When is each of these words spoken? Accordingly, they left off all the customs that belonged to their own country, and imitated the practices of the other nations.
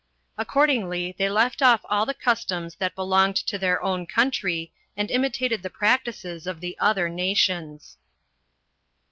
Accordingly, 0.35 1.13
they 1.15 1.29
left 1.29 1.61
off 1.61 1.81
all 1.87 2.07
the 2.07 2.15
customs 2.15 2.73
that 2.77 2.95
belonged 2.95 3.35
to 3.35 3.59
their 3.59 3.83
own 3.83 4.07
country, 4.07 4.73
and 4.97 5.11
imitated 5.11 5.61
the 5.61 5.69
practices 5.69 6.47
of 6.47 6.59
the 6.59 6.75
other 6.79 7.07
nations. 7.07 7.99